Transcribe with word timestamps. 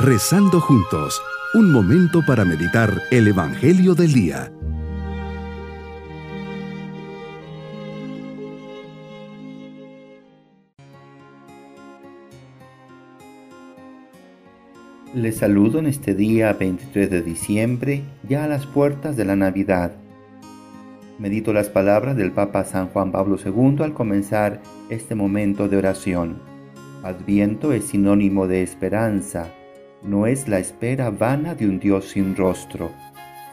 Rezando 0.00 0.60
juntos, 0.60 1.20
un 1.54 1.72
momento 1.72 2.24
para 2.24 2.44
meditar 2.44 3.02
el 3.10 3.26
Evangelio 3.26 3.96
del 3.96 4.12
Día. 4.12 4.52
Les 15.16 15.36
saludo 15.36 15.80
en 15.80 15.86
este 15.86 16.14
día 16.14 16.52
23 16.52 17.10
de 17.10 17.22
diciembre, 17.22 18.04
ya 18.28 18.44
a 18.44 18.46
las 18.46 18.66
puertas 18.66 19.16
de 19.16 19.24
la 19.24 19.34
Navidad. 19.34 19.96
Medito 21.18 21.52
las 21.52 21.70
palabras 21.70 22.16
del 22.16 22.30
Papa 22.30 22.62
San 22.62 22.86
Juan 22.90 23.10
Pablo 23.10 23.36
II 23.44 23.82
al 23.82 23.94
comenzar 23.94 24.62
este 24.90 25.16
momento 25.16 25.68
de 25.68 25.76
oración. 25.76 26.40
Adviento 27.02 27.72
es 27.72 27.86
sinónimo 27.86 28.46
de 28.46 28.62
esperanza, 28.62 29.52
no 30.02 30.26
es 30.26 30.48
la 30.48 30.58
espera 30.58 31.10
vana 31.10 31.54
de 31.54 31.68
un 31.68 31.80
Dios 31.80 32.10
sin 32.10 32.36
rostro, 32.36 32.90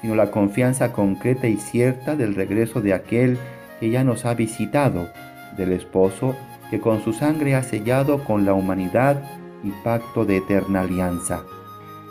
sino 0.02 0.16
la 0.16 0.32
confianza 0.32 0.94
concreta 0.94 1.48
y 1.48 1.58
cierta 1.58 2.16
del 2.16 2.36
regreso 2.36 2.82
de 2.82 2.94
aquel 2.94 3.38
que 3.80 3.90
ya 3.90 4.04
nos 4.04 4.26
ha 4.26 4.34
visitado, 4.34 5.10
del 5.58 5.72
esposo 5.72 6.36
que 6.70 6.80
con 6.80 7.04
su 7.04 7.14
sangre 7.14 7.56
ha 7.56 7.64
sellado 7.64 8.24
con 8.24 8.46
la 8.46 8.54
humanidad 8.54 9.22
y 9.64 9.72
pacto 9.84 10.26
de 10.26 10.38
eterna 10.38 10.82
alianza. 10.82 11.44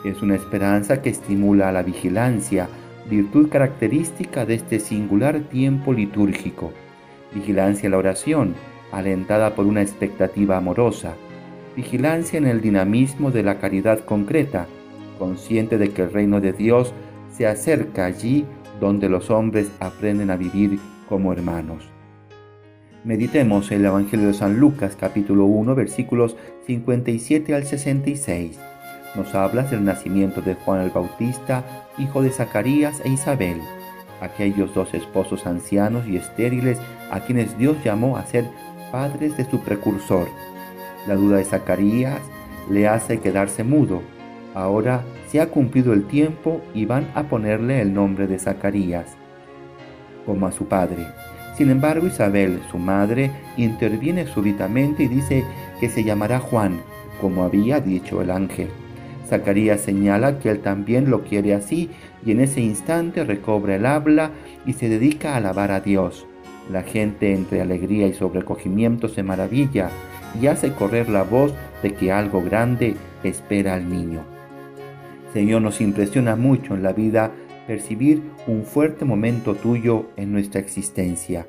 Es 0.04 0.22
una 0.22 0.34
esperanza 0.34 1.02
que 1.02 1.10
estimula 1.10 1.68
a 1.68 1.72
la 1.72 1.82
vigilancia, 1.82 2.68
virtud 3.08 3.48
característica 3.48 4.44
de 4.44 4.54
este 4.54 4.80
singular 4.80 5.40
tiempo 5.40 5.92
litúrgico. 5.92 6.72
Vigilancia 7.32 7.88
a 7.88 7.90
la 7.90 7.98
oración, 7.98 8.54
alentada 8.92 9.54
por 9.54 9.66
una 9.66 9.82
expectativa 9.82 10.56
amorosa, 10.56 11.14
vigilancia 11.76 12.38
en 12.38 12.46
el 12.46 12.60
dinamismo 12.60 13.30
de 13.30 13.42
la 13.42 13.58
caridad 13.58 14.00
concreta, 14.00 14.66
consciente 15.18 15.78
de 15.78 15.90
que 15.90 16.02
el 16.02 16.12
reino 16.12 16.40
de 16.40 16.52
Dios 16.52 16.92
se 17.32 17.46
acerca 17.46 18.04
allí 18.04 18.44
donde 18.80 19.08
los 19.08 19.30
hombres 19.30 19.70
aprenden 19.80 20.30
a 20.30 20.36
vivir 20.36 20.78
como 21.08 21.32
hermanos. 21.32 21.84
Meditemos 23.04 23.70
el 23.70 23.84
Evangelio 23.84 24.28
de 24.28 24.34
San 24.34 24.58
Lucas 24.58 24.96
capítulo 24.98 25.44
1 25.44 25.74
versículos 25.74 26.36
57 26.66 27.54
al 27.54 27.64
66. 27.64 28.58
Nos 29.14 29.34
habla 29.34 29.62
del 29.64 29.84
nacimiento 29.84 30.40
de 30.40 30.54
Juan 30.54 30.80
el 30.80 30.90
Bautista, 30.90 31.64
hijo 31.98 32.22
de 32.22 32.30
Zacarías 32.30 33.00
e 33.04 33.10
Isabel, 33.10 33.60
aquellos 34.20 34.74
dos 34.74 34.94
esposos 34.94 35.46
ancianos 35.46 36.06
y 36.08 36.16
estériles 36.16 36.78
a 37.10 37.20
quienes 37.20 37.56
Dios 37.58 37.76
llamó 37.84 38.16
a 38.16 38.26
ser 38.26 38.46
padres 38.90 39.36
de 39.36 39.44
su 39.48 39.60
precursor. 39.60 40.28
La 41.06 41.16
duda 41.16 41.36
de 41.36 41.44
Zacarías 41.44 42.20
le 42.70 42.88
hace 42.88 43.18
quedarse 43.18 43.64
mudo. 43.64 44.02
Ahora 44.54 45.02
se 45.28 45.40
ha 45.40 45.48
cumplido 45.50 45.92
el 45.92 46.06
tiempo 46.06 46.62
y 46.74 46.86
van 46.86 47.10
a 47.14 47.24
ponerle 47.24 47.80
el 47.80 47.92
nombre 47.92 48.26
de 48.26 48.38
Zacarías, 48.38 49.16
como 50.24 50.46
a 50.46 50.52
su 50.52 50.66
padre. 50.66 51.06
Sin 51.56 51.70
embargo, 51.70 52.06
Isabel, 52.06 52.60
su 52.70 52.78
madre, 52.78 53.30
interviene 53.56 54.26
súbitamente 54.26 55.04
y 55.04 55.08
dice 55.08 55.44
que 55.80 55.88
se 55.88 56.04
llamará 56.04 56.40
Juan, 56.40 56.80
como 57.20 57.44
había 57.44 57.80
dicho 57.80 58.22
el 58.22 58.30
ángel. 58.30 58.68
Zacarías 59.28 59.80
señala 59.80 60.38
que 60.38 60.50
él 60.50 60.60
también 60.60 61.10
lo 61.10 61.22
quiere 61.22 61.54
así 61.54 61.90
y 62.24 62.32
en 62.32 62.40
ese 62.40 62.60
instante 62.60 63.24
recobra 63.24 63.76
el 63.76 63.86
habla 63.86 64.30
y 64.66 64.74
se 64.74 64.88
dedica 64.88 65.34
a 65.34 65.36
alabar 65.36 65.70
a 65.70 65.80
Dios. 65.80 66.26
La 66.70 66.82
gente 66.82 67.32
entre 67.32 67.60
alegría 67.60 68.06
y 68.06 68.14
sobrecogimiento 68.14 69.08
se 69.08 69.22
maravilla 69.22 69.90
y 70.40 70.46
hace 70.46 70.72
correr 70.72 71.08
la 71.08 71.22
voz 71.22 71.52
de 71.82 71.92
que 71.92 72.10
algo 72.10 72.42
grande 72.42 72.96
espera 73.22 73.74
al 73.74 73.88
niño. 73.88 74.22
Señor, 75.32 75.62
nos 75.62 75.80
impresiona 75.80 76.36
mucho 76.36 76.74
en 76.74 76.82
la 76.82 76.92
vida 76.92 77.32
percibir 77.66 78.22
un 78.46 78.64
fuerte 78.64 79.04
momento 79.04 79.54
tuyo 79.54 80.06
en 80.16 80.32
nuestra 80.32 80.60
existencia. 80.60 81.46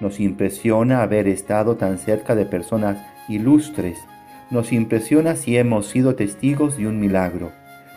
Nos 0.00 0.20
impresiona 0.20 1.02
haber 1.02 1.28
estado 1.28 1.76
tan 1.76 1.98
cerca 1.98 2.34
de 2.34 2.46
personas 2.46 2.98
ilustres. 3.28 3.98
Nos 4.50 4.72
impresiona 4.72 5.36
si 5.36 5.56
hemos 5.56 5.86
sido 5.86 6.14
testigos 6.14 6.76
de 6.76 6.86
un 6.86 6.98
milagro. 6.98 7.52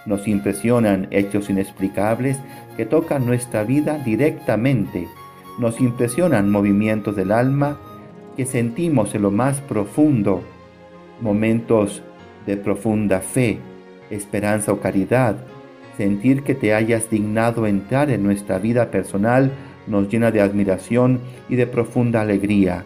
Nos 0.05 0.27
impresionan 0.27 1.07
hechos 1.11 1.49
inexplicables 1.49 2.37
que 2.75 2.85
tocan 2.85 3.25
nuestra 3.25 3.63
vida 3.63 3.97
directamente. 4.03 5.07
Nos 5.57 5.79
impresionan 5.79 6.49
movimientos 6.49 7.15
del 7.15 7.31
alma 7.31 7.77
que 8.35 8.45
sentimos 8.45 9.13
en 9.13 9.21
lo 9.21 9.31
más 9.31 9.61
profundo, 9.61 10.41
momentos 11.21 12.01
de 12.45 12.57
profunda 12.57 13.19
fe, 13.21 13.59
esperanza 14.09 14.71
o 14.73 14.79
caridad, 14.79 15.37
sentir 15.97 16.43
que 16.43 16.55
te 16.55 16.73
hayas 16.73 17.09
dignado 17.09 17.67
entrar 17.67 18.09
en 18.09 18.23
nuestra 18.23 18.57
vida 18.57 18.89
personal 18.89 19.51
nos 19.87 20.09
llena 20.09 20.31
de 20.31 20.41
admiración 20.41 21.19
y 21.49 21.55
de 21.55 21.67
profunda 21.67 22.21
alegría. 22.21 22.83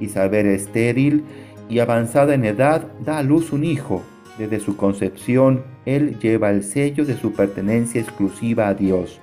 Isabel 0.00 0.46
estéril 0.46 1.24
y 1.68 1.80
avanzada 1.80 2.34
en 2.34 2.44
edad 2.44 2.86
da 3.04 3.18
a 3.18 3.22
luz 3.22 3.52
un 3.52 3.64
hijo. 3.64 4.02
Desde 4.38 4.60
su 4.60 4.76
concepción, 4.76 5.64
él 5.84 6.18
lleva 6.20 6.50
el 6.50 6.62
sello 6.62 7.04
de 7.04 7.16
su 7.16 7.32
pertenencia 7.32 8.00
exclusiva 8.00 8.68
a 8.68 8.74
Dios. 8.74 9.20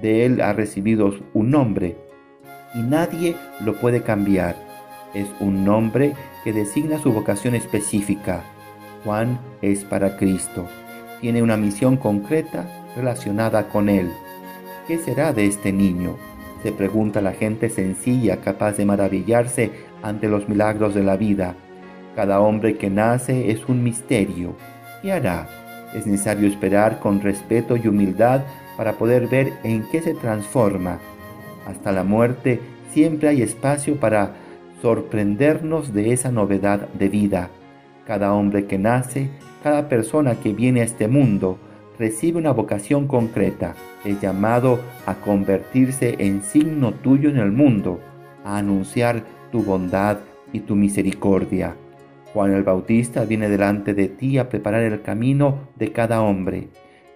De 0.00 0.26
él 0.26 0.40
ha 0.42 0.52
recibido 0.52 1.14
un 1.32 1.50
nombre 1.50 1.96
y 2.74 2.82
nadie 2.82 3.36
lo 3.60 3.74
puede 3.76 4.02
cambiar 4.02 4.56
es 5.14 5.28
un 5.40 5.64
nombre 5.64 6.12
que 6.42 6.52
designa 6.52 6.98
su 6.98 7.12
vocación 7.12 7.54
específica. 7.54 8.42
Juan 9.04 9.38
es 9.62 9.84
para 9.84 10.16
Cristo. 10.16 10.66
Tiene 11.20 11.42
una 11.42 11.56
misión 11.56 11.96
concreta 11.96 12.66
relacionada 12.96 13.68
con 13.68 13.88
Él. 13.88 14.10
¿Qué 14.86 14.98
será 14.98 15.32
de 15.32 15.46
este 15.46 15.72
niño? 15.72 16.16
Se 16.62 16.72
pregunta 16.72 17.20
la 17.20 17.32
gente 17.32 17.70
sencilla 17.70 18.40
capaz 18.40 18.72
de 18.72 18.84
maravillarse 18.84 19.70
ante 20.02 20.28
los 20.28 20.48
milagros 20.48 20.94
de 20.94 21.02
la 21.02 21.16
vida. 21.16 21.54
Cada 22.16 22.40
hombre 22.40 22.76
que 22.76 22.90
nace 22.90 23.50
es 23.50 23.66
un 23.68 23.82
misterio. 23.82 24.56
¿Qué 25.02 25.12
hará? 25.12 25.48
Es 25.94 26.06
necesario 26.06 26.48
esperar 26.48 26.98
con 27.00 27.20
respeto 27.20 27.76
y 27.76 27.86
humildad 27.86 28.42
para 28.76 28.94
poder 28.94 29.28
ver 29.28 29.52
en 29.62 29.84
qué 29.90 30.00
se 30.00 30.14
transforma. 30.14 30.98
Hasta 31.66 31.92
la 31.92 32.04
muerte 32.04 32.60
siempre 32.92 33.28
hay 33.28 33.42
espacio 33.42 33.96
para 33.96 34.32
sorprendernos 34.82 35.92
de 35.92 36.12
esa 36.12 36.30
novedad 36.30 36.88
de 36.92 37.08
vida. 37.08 37.50
Cada 38.06 38.34
hombre 38.34 38.66
que 38.66 38.78
nace, 38.78 39.30
cada 39.62 39.88
persona 39.88 40.34
que 40.36 40.52
viene 40.52 40.82
a 40.82 40.84
este 40.84 41.08
mundo, 41.08 41.58
recibe 41.98 42.38
una 42.38 42.52
vocación 42.52 43.06
concreta, 43.06 43.74
es 44.04 44.20
llamado 44.20 44.80
a 45.06 45.14
convertirse 45.14 46.16
en 46.18 46.42
signo 46.42 46.92
tuyo 46.92 47.30
en 47.30 47.38
el 47.38 47.52
mundo, 47.52 48.00
a 48.44 48.58
anunciar 48.58 49.22
tu 49.50 49.62
bondad 49.62 50.18
y 50.52 50.60
tu 50.60 50.76
misericordia. 50.76 51.76
Juan 52.32 52.52
el 52.52 52.64
Bautista 52.64 53.24
viene 53.24 53.48
delante 53.48 53.94
de 53.94 54.08
ti 54.08 54.38
a 54.38 54.48
preparar 54.48 54.82
el 54.82 55.02
camino 55.02 55.68
de 55.76 55.92
cada 55.92 56.20
hombre, 56.20 56.68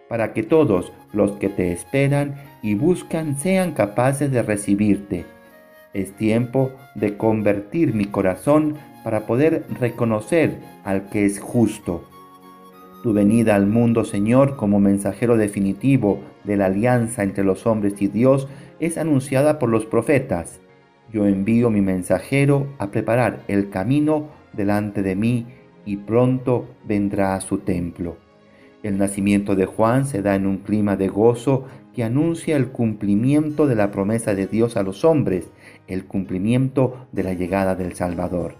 para 0.08 0.32
que 0.32 0.42
todos 0.42 0.92
los 1.12 1.32
que 1.32 1.48
te 1.48 1.72
esperan 1.72 2.36
y 2.62 2.74
buscan 2.74 3.38
sean 3.38 3.72
capaces 3.72 4.30
de 4.30 4.42
recibirte 4.42 5.38
es 5.94 6.12
tiempo 6.12 6.70
de 6.94 7.16
convertir 7.16 7.94
mi 7.94 8.04
corazón 8.04 8.74
para 9.04 9.26
poder 9.26 9.64
reconocer 9.80 10.58
al 10.84 11.08
que 11.08 11.24
es 11.24 11.40
justo. 11.40 12.04
Tu 13.02 13.12
venida 13.12 13.54
al 13.54 13.66
mundo, 13.66 14.04
Señor, 14.04 14.56
como 14.56 14.80
mensajero 14.80 15.36
definitivo 15.36 16.20
de 16.44 16.56
la 16.56 16.66
alianza 16.66 17.22
entre 17.22 17.44
los 17.44 17.66
hombres 17.66 18.00
y 18.02 18.08
Dios, 18.08 18.48
es 18.80 18.98
anunciada 18.98 19.58
por 19.58 19.70
los 19.70 19.86
profetas. 19.86 20.60
Yo 21.12 21.26
envío 21.26 21.70
mi 21.70 21.80
mensajero 21.80 22.66
a 22.78 22.90
preparar 22.90 23.44
el 23.48 23.70
camino 23.70 24.28
delante 24.52 25.02
de 25.02 25.14
mí 25.14 25.46
y 25.86 25.96
pronto 25.96 26.66
vendrá 26.84 27.34
a 27.34 27.40
su 27.40 27.58
templo. 27.58 28.27
El 28.82 28.98
nacimiento 28.98 29.56
de 29.56 29.66
Juan 29.66 30.06
se 30.06 30.22
da 30.22 30.36
en 30.36 30.46
un 30.46 30.58
clima 30.58 30.96
de 30.96 31.08
gozo 31.08 31.64
que 31.94 32.04
anuncia 32.04 32.56
el 32.56 32.68
cumplimiento 32.68 33.66
de 33.66 33.74
la 33.74 33.90
promesa 33.90 34.34
de 34.34 34.46
Dios 34.46 34.76
a 34.76 34.84
los 34.84 35.04
hombres, 35.04 35.50
el 35.88 36.04
cumplimiento 36.04 37.08
de 37.10 37.24
la 37.24 37.32
llegada 37.34 37.74
del 37.74 37.94
Salvador. 37.94 38.54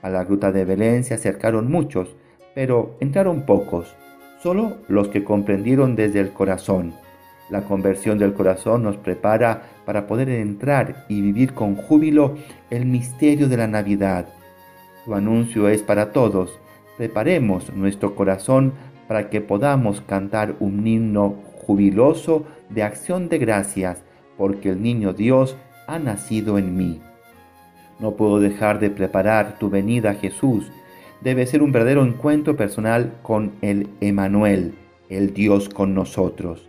A 0.00 0.08
la 0.08 0.24
gruta 0.24 0.50
de 0.50 0.64
Belén 0.64 1.04
se 1.04 1.12
acercaron 1.12 1.70
muchos, 1.70 2.16
pero 2.54 2.96
entraron 3.00 3.44
pocos, 3.44 3.94
solo 4.42 4.78
los 4.88 5.08
que 5.08 5.24
comprendieron 5.24 5.94
desde 5.94 6.20
el 6.20 6.32
corazón. 6.32 6.94
La 7.50 7.62
conversión 7.62 8.16
del 8.16 8.32
corazón 8.32 8.82
nos 8.82 8.96
prepara 8.96 9.62
para 9.84 10.06
poder 10.06 10.30
entrar 10.30 11.04
y 11.08 11.20
vivir 11.20 11.52
con 11.52 11.74
júbilo 11.74 12.36
el 12.70 12.86
misterio 12.86 13.48
de 13.48 13.58
la 13.58 13.66
Navidad. 13.66 14.26
Su 15.04 15.14
anuncio 15.14 15.68
es 15.68 15.82
para 15.82 16.12
todos. 16.12 16.58
Preparemos 16.96 17.72
nuestro 17.74 18.14
corazón 18.14 18.72
para 19.10 19.28
que 19.28 19.40
podamos 19.40 20.02
cantar 20.02 20.54
un 20.60 20.86
himno 20.86 21.34
jubiloso 21.66 22.44
de 22.68 22.84
acción 22.84 23.28
de 23.28 23.38
gracias, 23.38 24.04
porque 24.38 24.68
el 24.68 24.80
niño 24.80 25.14
Dios 25.14 25.56
ha 25.88 25.98
nacido 25.98 26.58
en 26.58 26.76
mí. 26.76 27.00
No 27.98 28.12
puedo 28.12 28.38
dejar 28.38 28.78
de 28.78 28.88
preparar 28.88 29.58
tu 29.58 29.68
venida, 29.68 30.14
Jesús. 30.14 30.70
debe 31.22 31.44
ser 31.46 31.60
un 31.60 31.72
verdadero 31.72 32.04
encuentro 32.04 32.56
personal 32.56 33.14
con 33.24 33.50
el 33.62 33.88
Emanuel, 34.00 34.74
el 35.08 35.34
Dios 35.34 35.68
con 35.68 35.92
nosotros. 35.92 36.68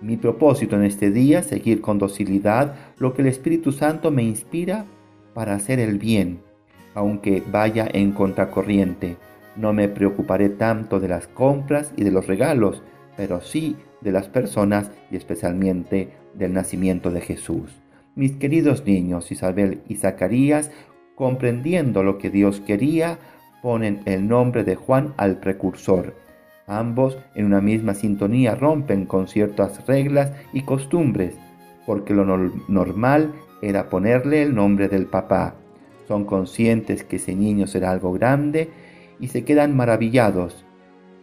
Mi 0.00 0.16
propósito 0.16 0.74
en 0.74 0.82
este 0.82 1.12
día, 1.12 1.44
seguir 1.44 1.80
con 1.80 2.00
docilidad 2.00 2.74
lo 2.98 3.14
que 3.14 3.22
el 3.22 3.28
Espíritu 3.28 3.70
Santo 3.70 4.10
me 4.10 4.24
inspira 4.24 4.84
para 5.32 5.54
hacer 5.54 5.78
el 5.78 6.00
bien, 6.00 6.40
aunque 6.96 7.40
vaya 7.52 7.86
en 7.92 8.10
contracorriente. 8.10 9.27
No 9.58 9.72
me 9.72 9.88
preocuparé 9.88 10.50
tanto 10.50 11.00
de 11.00 11.08
las 11.08 11.26
compras 11.26 11.92
y 11.96 12.04
de 12.04 12.12
los 12.12 12.28
regalos, 12.28 12.80
pero 13.16 13.40
sí 13.40 13.76
de 14.00 14.12
las 14.12 14.28
personas 14.28 14.92
y 15.10 15.16
especialmente 15.16 16.10
del 16.34 16.52
nacimiento 16.52 17.10
de 17.10 17.20
Jesús. 17.20 17.82
Mis 18.14 18.36
queridos 18.36 18.86
niños 18.86 19.32
Isabel 19.32 19.80
y 19.88 19.96
Zacarías, 19.96 20.70
comprendiendo 21.16 22.04
lo 22.04 22.18
que 22.18 22.30
Dios 22.30 22.60
quería, 22.60 23.18
ponen 23.60 24.00
el 24.04 24.28
nombre 24.28 24.62
de 24.62 24.76
Juan 24.76 25.12
al 25.16 25.38
precursor. 25.40 26.14
Ambos 26.68 27.18
en 27.34 27.46
una 27.46 27.60
misma 27.60 27.94
sintonía 27.94 28.54
rompen 28.54 29.06
con 29.06 29.26
ciertas 29.26 29.84
reglas 29.88 30.34
y 30.52 30.62
costumbres, 30.62 31.34
porque 31.84 32.14
lo 32.14 32.24
normal 32.68 33.32
era 33.60 33.90
ponerle 33.90 34.42
el 34.42 34.54
nombre 34.54 34.88
del 34.88 35.06
papá. 35.06 35.56
Son 36.06 36.24
conscientes 36.24 37.02
que 37.02 37.16
ese 37.16 37.34
niño 37.34 37.66
será 37.66 37.90
algo 37.90 38.12
grande 38.12 38.70
y 39.20 39.28
se 39.28 39.44
quedan 39.44 39.76
maravillados, 39.76 40.64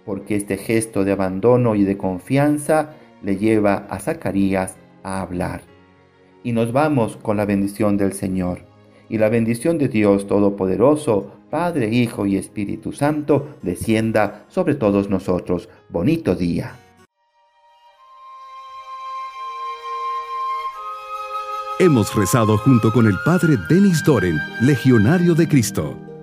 porque 0.06 0.36
este 0.36 0.58
gesto 0.58 1.04
de 1.04 1.12
abandono 1.12 1.76
y 1.76 1.84
de 1.84 1.98
confianza 1.98 2.94
le 3.24 3.38
lleva 3.38 3.88
a 3.90 4.00
Zacarías 4.00 4.78
a 5.04 5.22
hablar. 5.22 5.62
Y 6.44 6.52
nos 6.52 6.72
vamos 6.72 7.18
con 7.18 7.38
la 7.38 7.46
bendición 7.46 7.98
del 7.98 8.14
Señor. 8.14 8.60
Y 9.10 9.18
la 9.18 9.30
bendición 9.30 9.78
de 9.78 9.88
Dios 9.88 10.28
Todopoderoso, 10.28 11.32
Padre, 11.50 11.90
Hijo 11.90 12.26
y 12.26 12.38
Espíritu 12.38 12.92
Santo, 12.92 13.56
descienda 13.62 14.46
sobre 14.48 14.76
todos 14.76 15.10
nosotros. 15.10 15.70
Bonito 15.90 16.36
día. 16.36 16.76
Hemos 21.78 22.16
rezado 22.16 22.58
junto 22.58 22.92
con 22.94 23.06
el 23.06 23.16
Padre 23.26 23.58
Denis 23.70 24.04
Doren, 24.04 24.38
Legionario 24.62 25.36
de 25.36 25.48
Cristo. 25.48 26.15